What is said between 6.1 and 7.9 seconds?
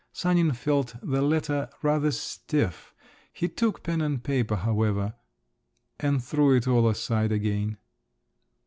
threw it all aside again.